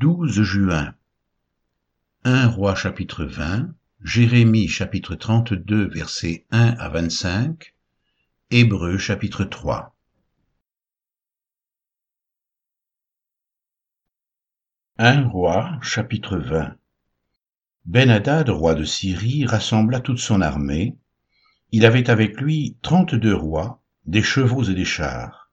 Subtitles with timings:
[0.00, 0.94] 12 juin
[2.22, 7.74] 1 roi chapitre 20 Jérémie chapitre 32 versets 1 à 25
[8.52, 9.96] Hébreux chapitre 3
[14.98, 16.76] 1 roi chapitre 20
[17.86, 20.96] Ben-Hadad, roi de Syrie, rassembla toute son armée.
[21.72, 25.50] Il avait avec lui trente-deux rois, des chevaux et des chars.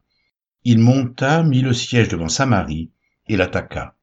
[0.64, 2.92] Il monta, mit le siège devant Samarie,
[3.28, 3.95] et l'attaqua.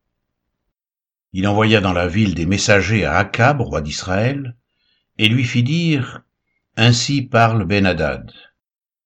[1.34, 4.54] Il envoya dans la ville des messagers à Akab, roi d'Israël,
[5.16, 6.20] et lui fit dire,
[6.76, 8.30] Ainsi parle Ben-Hadad.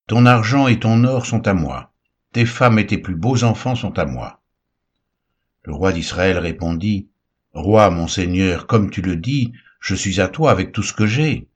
[0.09, 1.93] Ton argent et ton or sont à moi,
[2.33, 4.43] tes femmes et tes plus beaux enfants sont à moi.
[5.63, 7.09] Le roi d'Israël répondit,
[7.53, 11.07] Roi, mon seigneur, comme tu le dis, je suis à toi avec tout ce que
[11.07, 11.49] j'ai.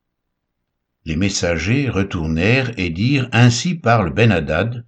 [1.05, 4.85] Les messagers retournèrent et dirent, Ainsi parle Ben-Hadad,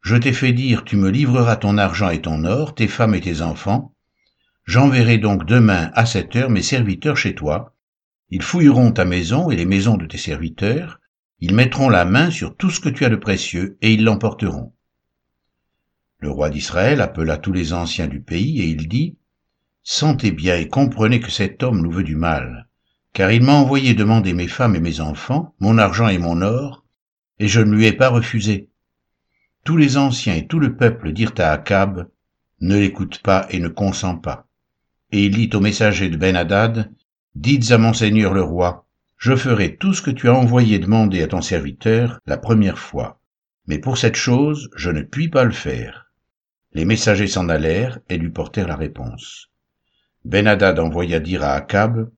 [0.00, 3.20] je t'ai fait dire, tu me livreras ton argent et ton or, tes femmes et
[3.20, 3.93] tes enfants,
[4.66, 7.74] J'enverrai donc demain à cette heure mes serviteurs chez toi.
[8.30, 11.00] Ils fouilleront ta maison et les maisons de tes serviteurs.
[11.40, 14.72] Ils mettront la main sur tout ce que tu as de précieux et ils l'emporteront.
[16.18, 19.18] Le roi d'Israël appela tous les anciens du pays et il dit,
[19.82, 22.66] Sentez bien et comprenez que cet homme nous veut du mal,
[23.12, 26.86] car il m'a envoyé demander mes femmes et mes enfants, mon argent et mon or,
[27.38, 28.70] et je ne lui ai pas refusé.
[29.62, 32.08] Tous les anciens et tout le peuple dirent à Akab,
[32.62, 34.48] Ne l'écoute pas et ne consent pas
[35.14, 36.90] et il dit au messager de Ben-Hadad,
[37.36, 41.22] Dites à mon seigneur le roi, je ferai tout ce que tu as envoyé demander
[41.22, 43.20] à ton serviteur la première fois,
[43.68, 46.10] mais pour cette chose je ne puis pas le faire.
[46.72, 49.50] Les messagers s'en allèrent et lui portèrent la réponse.
[50.24, 52.10] Ben-Hadad envoya dire à Akab,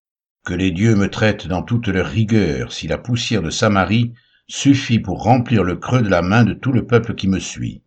[0.47, 4.15] Que les dieux me traitent dans toute leur rigueur si la poussière de Samarie
[4.49, 7.83] suffit pour remplir le creux de la main de tout le peuple qui me suit.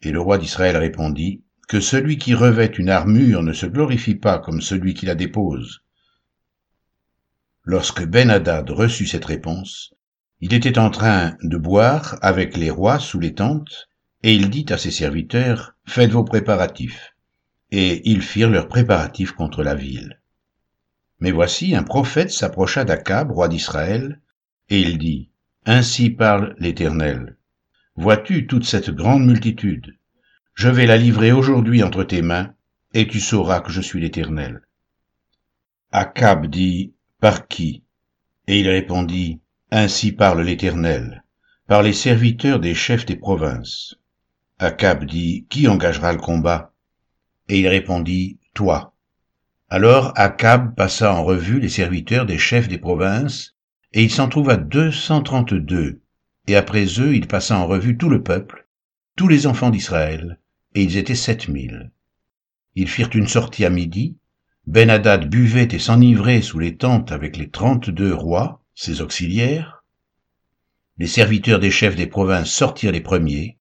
[0.00, 4.38] Et le roi d'Israël répondit, que celui qui revêt une armure ne se glorifie pas
[4.38, 5.82] comme celui qui la dépose.
[7.64, 9.94] Lorsque Ben-Hadad reçut cette réponse,
[10.40, 13.88] il était en train de boire avec les rois sous les tentes,
[14.24, 17.14] et il dit à ses serviteurs, Faites vos préparatifs.
[17.70, 20.20] Et ils firent leurs préparatifs contre la ville.
[21.20, 24.20] Mais voici, un prophète s'approcha d'Akab, roi d'Israël,
[24.68, 25.30] et il dit,
[25.64, 27.36] Ainsi parle l'Éternel.
[27.94, 29.96] Vois-tu toute cette grande multitude?
[30.54, 32.54] Je vais la livrer aujourd'hui entre tes mains,
[32.94, 34.60] et tu sauras que je suis l'Éternel.
[35.90, 37.84] Akab dit, Par qui?
[38.46, 41.24] Et il répondit, Ainsi parle l'Éternel,
[41.66, 43.96] par les serviteurs des chefs des provinces.
[44.58, 46.72] Akab dit, Qui engagera le combat?
[47.48, 48.94] Et il répondit, Toi.
[49.70, 53.56] Alors Akab passa en revue les serviteurs des chefs des provinces,
[53.94, 56.02] et il s'en trouva deux cent trente-deux,
[56.46, 58.68] et après eux il passa en revue tout le peuple,
[59.16, 60.38] tous les enfants d'Israël,
[60.74, 61.90] et ils étaient sept mille.
[62.74, 64.16] Ils firent une sortie à midi,
[64.66, 69.84] Ben-Hadad buvait et s'enivrait sous les tentes avec les trente-deux rois, ses auxiliaires.
[70.98, 73.58] Les serviteurs des chefs des provinces sortirent les premiers.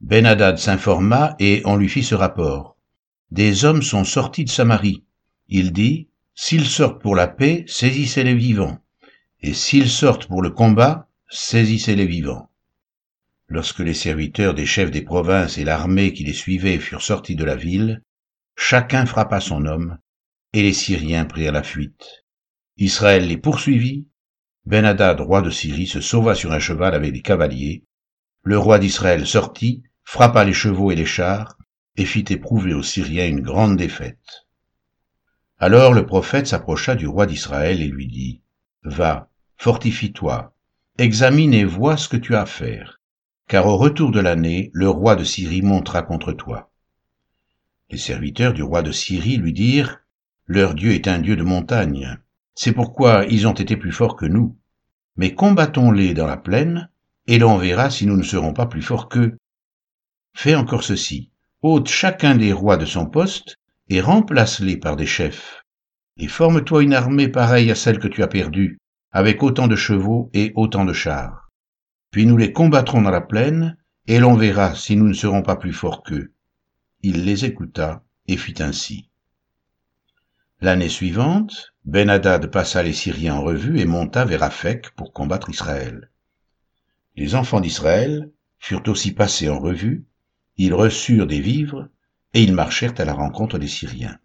[0.00, 2.76] Ben-Hadad s'informa et on lui fit ce rapport.
[3.32, 5.02] Des hommes sont sortis de Samarie.
[5.48, 8.78] Il dit, s'ils sortent pour la paix, saisissez les vivants,
[9.40, 12.48] et s'ils sortent pour le combat, saisissez les vivants.
[13.54, 17.44] Lorsque les serviteurs des chefs des provinces et l'armée qui les suivait furent sortis de
[17.44, 18.00] la ville,
[18.56, 19.98] chacun frappa son homme,
[20.54, 22.24] et les Syriens prirent la fuite.
[22.78, 24.06] Israël les poursuivit,
[24.64, 27.84] Ben-Hadad, roi de Syrie, se sauva sur un cheval avec des cavaliers,
[28.42, 31.58] le roi d'Israël sortit, frappa les chevaux et les chars,
[31.98, 34.46] et fit éprouver aux Syriens une grande défaite.
[35.58, 38.40] Alors le prophète s'approcha du roi d'Israël et lui dit,
[38.82, 40.54] Va, fortifie-toi,
[40.96, 43.01] examine et vois ce que tu as à faire
[43.48, 46.70] car au retour de l'année, le roi de Syrie montera contre toi.
[47.90, 50.00] Les serviteurs du roi de Syrie lui dirent,
[50.46, 52.18] Leur Dieu est un Dieu de montagne,
[52.54, 54.56] c'est pourquoi ils ont été plus forts que nous.
[55.16, 56.88] Mais combattons-les dans la plaine,
[57.26, 59.36] et l'on verra si nous ne serons pas plus forts qu'eux.
[60.34, 63.58] Fais encore ceci, ôte chacun des rois de son poste,
[63.88, 65.62] et remplace-les par des chefs.
[66.16, 68.78] Et forme-toi une armée pareille à celle que tu as perdue,
[69.10, 71.41] avec autant de chevaux et autant de chars
[72.12, 73.76] puis nous les combattrons dans la plaine,
[74.06, 76.34] et l'on verra si nous ne serons pas plus forts qu'eux.
[77.00, 79.08] Il les écouta et fit ainsi.
[80.60, 86.10] L'année suivante, Ben-Hadad passa les Syriens en revue et monta vers Aphek pour combattre Israël.
[87.16, 90.04] Les enfants d'Israël furent aussi passés en revue,
[90.58, 91.88] ils reçurent des vivres,
[92.34, 94.18] et ils marchèrent à la rencontre des Syriens.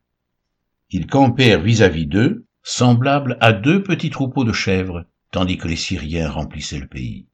[0.90, 6.30] Ils campèrent vis-à-vis d'eux, semblables à deux petits troupeaux de chèvres, tandis que les Syriens
[6.30, 7.28] remplissaient le pays.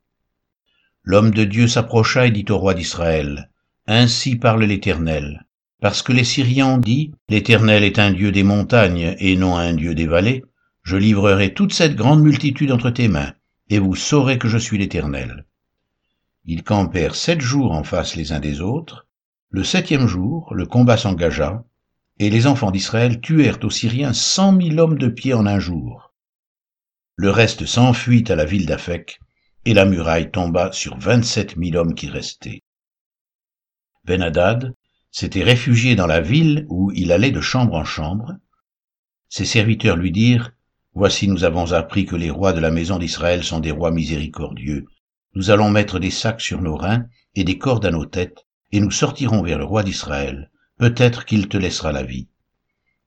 [1.05, 3.49] L'homme de Dieu s'approcha et dit au roi d'Israël,
[3.87, 5.45] Ainsi parle l'Éternel,
[5.81, 9.73] Parce que les Syriens ont dit, L'Éternel est un Dieu des montagnes et non un
[9.73, 10.45] Dieu des vallées,
[10.81, 13.33] je livrerai toute cette grande multitude entre tes mains,
[13.69, 15.45] et vous saurez que je suis l'Éternel.
[16.45, 19.05] Ils campèrent sept jours en face les uns des autres.
[19.49, 21.65] Le septième jour, le combat s'engagea,
[22.19, 26.13] et les enfants d'Israël tuèrent aux Syriens cent mille hommes de pied en un jour.
[27.17, 29.19] Le reste s'enfuit à la ville d'Aphek,
[29.65, 32.63] et la muraille tomba sur vingt-sept mille hommes qui restaient.
[34.05, 34.73] Ben-Hadad
[35.11, 38.33] s'était réfugié dans la ville où il allait de chambre en chambre.
[39.29, 40.51] Ses serviteurs lui dirent,
[40.95, 44.85] Voici nous avons appris que les rois de la maison d'Israël sont des rois miséricordieux.
[45.33, 48.79] Nous allons mettre des sacs sur nos reins et des cordes à nos têtes, et
[48.79, 50.51] nous sortirons vers le roi d'Israël.
[50.77, 52.27] Peut-être qu'il te laissera la vie.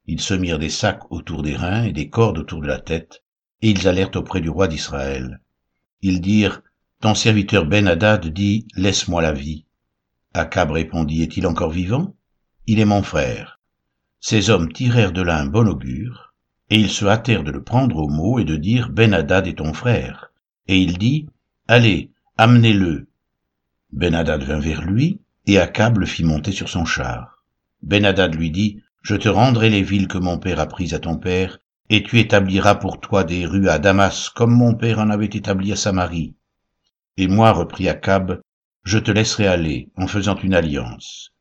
[0.06, 3.22] Ils se mirent des sacs autour des reins et des cordes autour de la tête,
[3.62, 5.40] et ils allèrent auprès du roi d'Israël.
[6.08, 6.62] Ils dirent,
[7.00, 9.64] Ton serviteur Ben-Hadad dit, Laisse-moi la vie.
[10.34, 12.14] Akab répondit, Est-il encore vivant?
[12.68, 13.58] Il est mon frère.
[14.20, 16.32] Ces hommes tirèrent de là un bon augure,
[16.70, 19.72] et ils se hâtèrent de le prendre au mot et de dire, Ben-Hadad est ton
[19.72, 20.30] frère.
[20.68, 21.26] Et il dit,
[21.66, 23.08] Allez, amenez-le.
[23.90, 25.18] Ben-Hadad vint vers lui,
[25.48, 27.42] et Akab le fit monter sur son char.
[27.82, 31.16] Ben-Hadad lui dit, Je te rendrai les villes que mon père a prises à ton
[31.16, 35.26] père, et tu établiras pour toi des rues à Damas, comme mon père en avait
[35.26, 36.34] établi à Samarie.
[37.16, 38.40] Et moi, reprit Akab,
[38.82, 41.32] je te laisserai aller, en faisant une alliance.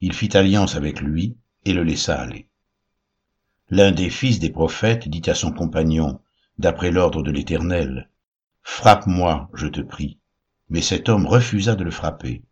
[0.00, 2.48] Il fit alliance avec lui, et le laissa aller.
[3.68, 6.20] L'un des fils des prophètes dit à son compagnon,
[6.58, 8.08] d'après l'ordre de l'Éternel,
[8.62, 10.18] Frappe-moi, je te prie.
[10.68, 12.42] Mais cet homme refusa de le frapper.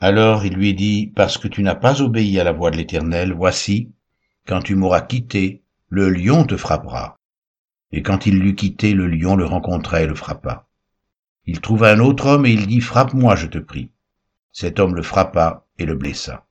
[0.00, 3.32] Alors il lui dit, Parce que tu n'as pas obéi à la voix de l'Éternel,
[3.32, 3.92] voici,
[4.46, 7.18] quand tu m'auras quitté, le lion te frappera.
[7.92, 10.66] Et quand il l'eut quitté, le lion le rencontra et le frappa.
[11.44, 13.90] Il trouva un autre homme et il dit, Frappe-moi, je te prie.
[14.52, 16.46] Cet homme le frappa et le blessa.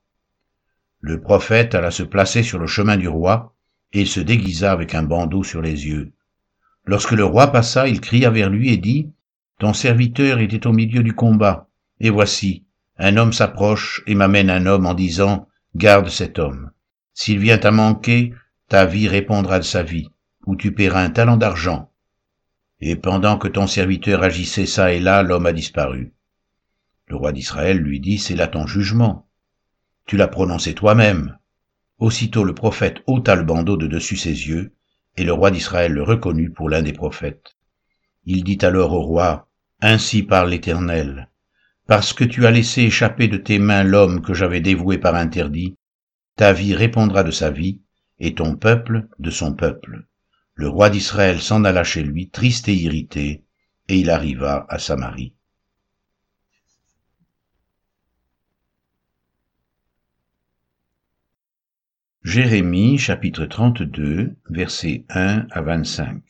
[1.00, 3.54] Le prophète alla se placer sur le chemin du roi,
[3.92, 6.12] et se déguisa avec un bandeau sur les yeux.
[6.84, 9.12] Lorsque le roi passa, il cria vers lui et dit,
[9.58, 11.68] Ton serviteur était au milieu du combat,
[12.00, 12.64] et voici,
[12.98, 16.70] un homme s'approche et m'amène un homme en disant, Garde cet homme.
[17.12, 18.32] S'il vient à manquer,
[18.68, 20.08] ta vie répondra de sa vie,
[20.44, 21.90] ou tu paieras un talent d'argent.
[22.80, 26.12] Et pendant que ton serviteur agissait ça et là, l'homme a disparu.
[27.06, 29.28] Le roi d'Israël lui dit, C'est là ton jugement.
[30.06, 31.38] Tu l'as prononcé toi-même.
[31.98, 34.74] Aussitôt le prophète ôta le bandeau de dessus ses yeux,
[35.16, 37.56] et le roi d'Israël le reconnut pour l'un des prophètes.
[38.24, 39.48] Il dit alors au roi,
[39.80, 41.30] Ainsi parle l'Éternel,
[41.86, 45.76] parce que tu as laissé échapper de tes mains l'homme que j'avais dévoué par interdit,
[46.34, 47.80] ta vie répondra de sa vie,
[48.18, 50.06] et ton peuple de son peuple.
[50.54, 53.44] Le roi d'Israël s'en alla chez lui, triste et irrité,
[53.88, 55.34] et il arriva à Samarie.
[62.22, 66.22] Jérémie chapitre 32 versets 1 à 25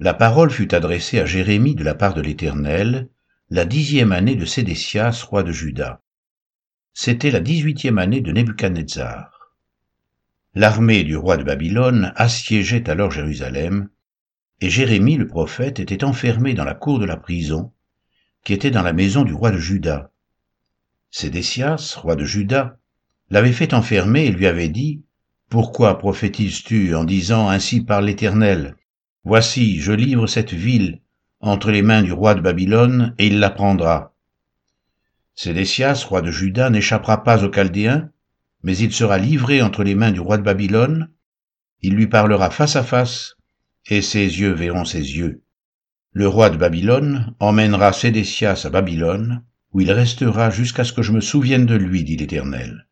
[0.00, 3.08] La parole fut adressée à Jérémie de la part de l'Éternel,
[3.48, 6.02] la dixième année de Sédécias, roi de Juda.
[6.92, 9.37] C'était la dix-huitième année de Nebuchadnezzar.
[10.58, 13.90] L'armée du roi de Babylone assiégeait alors Jérusalem,
[14.60, 17.70] et Jérémie le prophète était enfermé dans la cour de la prison,
[18.42, 20.10] qui était dans la maison du roi de Juda.
[21.12, 22.76] Sédécias, roi de Juda,
[23.30, 25.04] l'avait fait enfermer et lui avait dit,
[25.48, 28.74] Pourquoi prophétises-tu en disant ainsi par l'Éternel?
[29.22, 31.02] Voici, je livre cette ville
[31.38, 34.12] entre les mains du roi de Babylone, et il la prendra.
[35.36, 38.10] Sédécias, roi de Juda, n'échappera pas aux Chaldéens,
[38.62, 41.10] mais il sera livré entre les mains du roi de Babylone,
[41.80, 43.36] il lui parlera face à face,
[43.86, 45.42] et ses yeux verront ses yeux.
[46.12, 51.12] Le roi de Babylone emmènera Sédécias à Babylone, où il restera jusqu'à ce que je
[51.12, 52.88] me souvienne de lui, dit l'Éternel.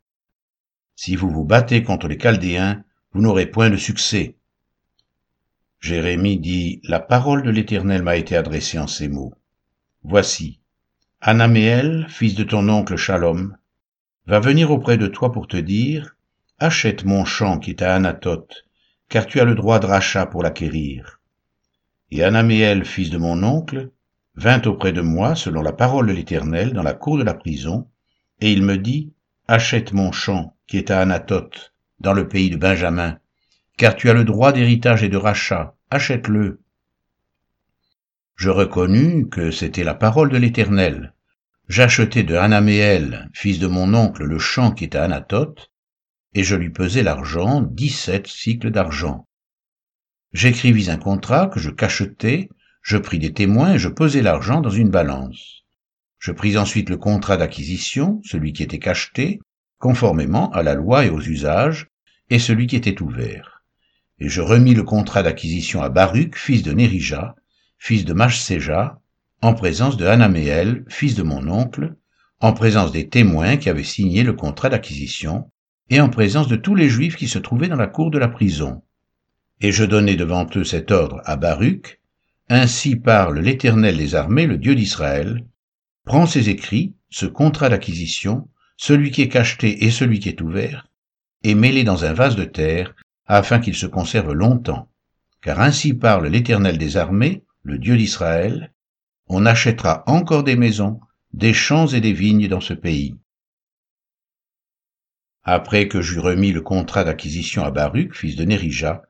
[0.95, 4.37] Si vous vous battez contre les Chaldéens, vous n'aurez point de succès.
[5.81, 9.35] Jérémie dit, La parole de l'Éternel m'a été adressée en ces mots.
[10.03, 10.61] Voici,
[11.21, 13.57] Anaméel, fils de ton oncle Shalom,
[14.27, 16.17] va venir auprès de toi pour te dire,
[16.59, 18.65] Achète mon champ qui est à Anatote,
[19.09, 21.21] car tu as le droit de rachat pour l'acquérir.
[22.11, 23.91] Et Anaméel, fils de mon oncle,
[24.37, 27.89] vint auprès de moi, selon la parole de l'Éternel, dans la cour de la prison,
[28.41, 29.13] et il me dit,
[29.49, 33.19] Achète mon champ qui est à Anatote, dans le pays de Benjamin,
[33.77, 36.61] car tu as le droit d'héritage et de rachat, achète-le.
[38.35, 41.15] Je reconnus que c'était la parole de l'Éternel.
[41.69, 45.73] J'achetai de Hanaméel, fils de mon oncle, le champ qui est à Anatote,
[46.33, 49.27] et je lui pesai l'argent, dix-sept cycles d'argent.
[50.33, 52.51] J'écrivis un contrat que je cachetai,
[52.83, 55.65] je pris des témoins et je pesai l'argent dans une balance.
[56.21, 59.41] Je pris ensuite le contrat d'acquisition, celui qui était cacheté,
[59.79, 61.89] conformément à la loi et aux usages,
[62.31, 63.65] et celui qui était ouvert.
[64.21, 67.35] Et je remis le contrat d'acquisition à Baruch, fils de Nérija,
[67.77, 69.01] fils de Machséja,
[69.43, 71.95] en présence de Hanaméel, fils de mon oncle,
[72.41, 75.51] en présence des témoins qui avaient signé le contrat d'acquisition,
[75.89, 78.29] et en présence de tous les Juifs qui se trouvaient dans la cour de la
[78.29, 78.83] prison.
[79.61, 82.01] Et je donnai devant eux cet ordre à Baruch,
[82.49, 85.45] Ainsi parle l'Éternel des armées, le Dieu d'Israël,
[86.05, 90.87] prends ces écrits, ce contrat d'acquisition, celui qui est cacheté et celui qui est ouvert,
[91.43, 92.95] et mets-les dans un vase de terre,
[93.27, 94.89] afin qu'ils se conservent longtemps.
[95.43, 98.73] Car ainsi parle l'Éternel des armées, le Dieu d'Israël,
[99.29, 101.01] on achètera encore des maisons,
[101.33, 103.17] des champs et des vignes dans ce pays.
[105.43, 109.03] Après que j'eus remis le contrat d'acquisition à Baruch, fils de Nérija,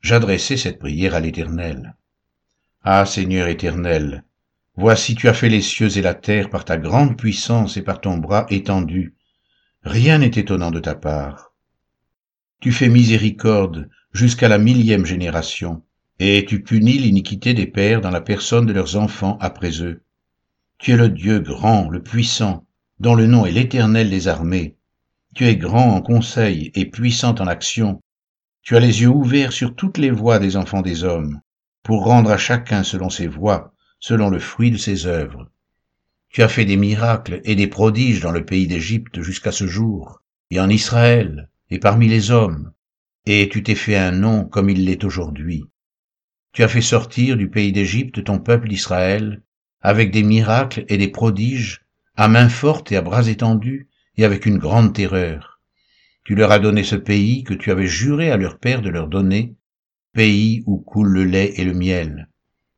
[0.00, 1.96] j'adressai cette prière à l'Éternel.
[2.84, 4.24] Ah Seigneur éternel,
[4.74, 8.00] voici tu as fait les cieux et la terre par ta grande puissance et par
[8.00, 9.14] ton bras étendu.
[9.82, 11.52] Rien n'est étonnant de ta part.
[12.60, 15.82] Tu fais miséricorde jusqu'à la millième génération,
[16.18, 20.02] et tu punis l'iniquité des pères dans la personne de leurs enfants après eux.
[20.78, 22.66] Tu es le Dieu grand, le puissant,
[23.00, 24.76] dont le nom est l'Éternel des armées.
[25.34, 28.00] Tu es grand en conseil et puissant en action.
[28.62, 31.40] Tu as les yeux ouverts sur toutes les voies des enfants des hommes
[31.82, 35.50] pour rendre à chacun selon ses voies, selon le fruit de ses œuvres.
[36.28, 40.22] Tu as fait des miracles et des prodiges dans le pays d'Égypte jusqu'à ce jour,
[40.50, 42.72] et en Israël, et parmi les hommes,
[43.26, 45.64] et tu t'es fait un nom comme il l'est aujourd'hui.
[46.52, 49.40] Tu as fait sortir du pays d'Égypte ton peuple d'Israël,
[49.80, 51.80] avec des miracles et des prodiges,
[52.14, 55.60] à main forte et à bras étendus, et avec une grande terreur.
[56.24, 59.08] Tu leur as donné ce pays que tu avais juré à leur père de leur
[59.08, 59.54] donner,
[60.12, 62.28] pays où coule le lait et le miel.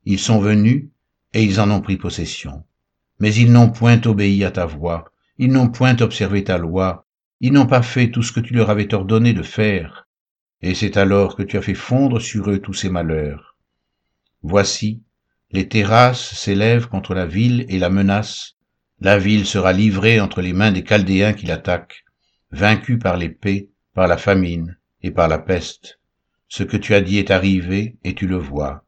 [0.05, 0.87] Ils sont venus,
[1.33, 2.63] et ils en ont pris possession.
[3.19, 7.09] Mais ils n'ont point obéi à ta voix, ils n'ont point observé ta loi,
[7.41, 10.07] ils n'ont pas fait tout ce que tu leur avais ordonné de faire.
[10.63, 13.54] Et c'est alors que tu as fait fondre sur eux tous ces malheurs.
[14.47, 15.03] Voici,
[15.53, 18.59] les terrasses s'élèvent contre la ville et la menacent.
[19.01, 22.05] La ville sera livrée entre les mains des Chaldéens qui l'attaquent,
[22.51, 25.99] vaincue par l'épée, par la famine et par la peste.
[26.47, 28.85] Ce que tu as dit est arrivé, et tu le vois.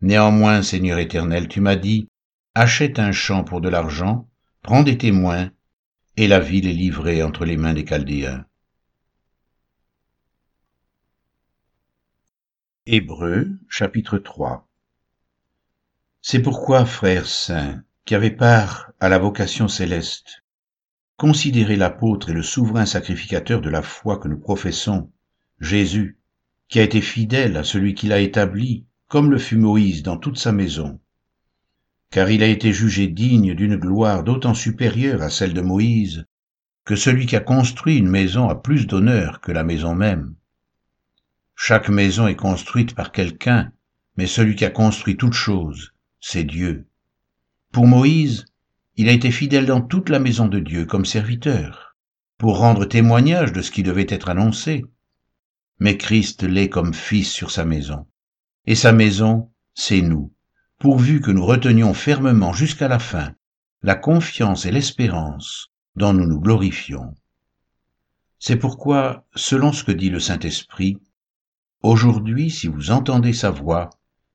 [0.00, 2.08] Néanmoins, Seigneur éternel, tu m'as dit,
[2.54, 4.26] achète un champ pour de l'argent,
[4.62, 5.50] prends des témoins,
[6.16, 8.46] et la ville est livrée entre les mains des Chaldéens.
[12.86, 14.65] Hébreux, chapitre 3
[16.28, 20.42] C'est pourquoi, frères saints, qui avez part à la vocation céleste,
[21.16, 25.12] considérez l'apôtre et le souverain sacrificateur de la foi que nous professons,
[25.60, 26.18] Jésus,
[26.66, 30.36] qui a été fidèle à celui qui l'a établi, comme le fut Moïse dans toute
[30.36, 30.98] sa maison.
[32.10, 36.26] Car il a été jugé digne d'une gloire d'autant supérieure à celle de Moïse,
[36.84, 40.34] que celui qui a construit une maison a plus d'honneur que la maison même.
[41.54, 43.70] Chaque maison est construite par quelqu'un,
[44.16, 46.88] mais celui qui a construit toute chose, c'est Dieu.
[47.72, 48.46] Pour Moïse,
[48.96, 51.96] il a été fidèle dans toute la maison de Dieu comme serviteur,
[52.38, 54.84] pour rendre témoignage de ce qui devait être annoncé
[55.78, 58.06] mais Christ l'est comme fils sur sa maison.
[58.66, 60.32] Et sa maison, c'est nous,
[60.78, 63.34] pourvu que nous retenions fermement jusqu'à la fin
[63.82, 67.14] la confiance et l'espérance dont nous nous glorifions.
[68.38, 70.98] C'est pourquoi, selon ce que dit le Saint-Esprit,
[71.82, 73.90] Aujourd'hui, si vous entendez sa voix,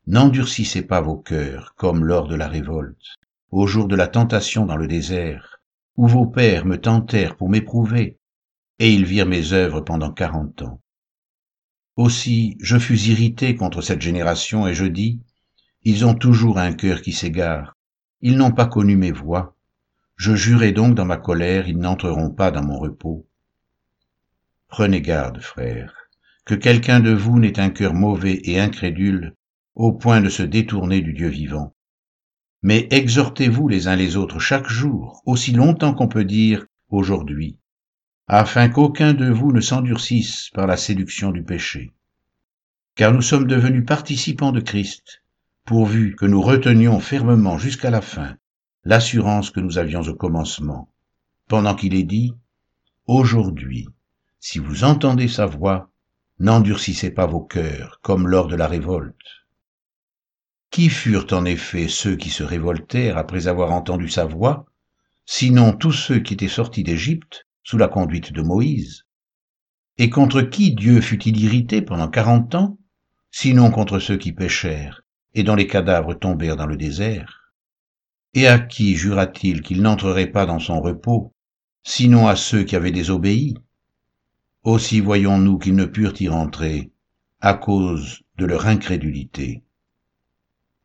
[0.07, 3.17] n'endurcissez pas vos cœurs comme lors de la révolte,
[3.51, 5.61] au jour de la tentation dans le désert,
[5.95, 8.17] où vos pères me tentèrent pour m'éprouver,
[8.79, 10.81] et ils virent mes œuvres pendant quarante ans.
[11.97, 15.19] Aussi je fus irrité contre cette génération et je dis,
[15.83, 17.75] Ils ont toujours un cœur qui s'égare,
[18.21, 19.55] ils n'ont pas connu mes voies.
[20.15, 23.27] Je jurai donc dans ma colère, ils n'entreront pas dans mon repos.
[24.67, 25.93] Prenez garde, frères,
[26.45, 29.35] que quelqu'un de vous n'ait un cœur mauvais et incrédule,
[29.75, 31.73] au point de se détourner du Dieu vivant.
[32.61, 37.57] Mais exhortez-vous les uns les autres chaque jour, aussi longtemps qu'on peut dire aujourd'hui,
[38.27, 41.91] afin qu'aucun de vous ne s'endurcisse par la séduction du péché.
[42.95, 45.23] Car nous sommes devenus participants de Christ,
[45.65, 48.37] pourvu que nous retenions fermement jusqu'à la fin
[48.83, 50.91] l'assurance que nous avions au commencement,
[51.47, 52.33] pendant qu'il est dit,
[53.07, 53.87] Aujourd'hui,
[54.39, 55.89] si vous entendez sa voix,
[56.39, 59.40] n'endurcissez pas vos cœurs comme lors de la révolte.
[60.71, 64.65] Qui furent en effet ceux qui se révoltèrent après avoir entendu sa voix,
[65.25, 69.03] sinon tous ceux qui étaient sortis d'Égypte sous la conduite de Moïse?
[69.97, 72.79] Et contre qui Dieu fut-il irrité pendant quarante ans,
[73.31, 75.01] sinon contre ceux qui péchèrent
[75.33, 77.53] et dont les cadavres tombèrent dans le désert?
[78.33, 81.33] Et à qui jura-t-il qu'il n'entrerait pas dans son repos,
[81.83, 83.57] sinon à ceux qui avaient désobéi?
[84.63, 86.93] Aussi voyons-nous qu'ils ne purent y rentrer,
[87.41, 89.63] à cause de leur incrédulité.